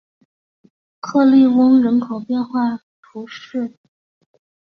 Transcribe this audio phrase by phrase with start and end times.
[0.99, 3.75] 克利翁人口变化图示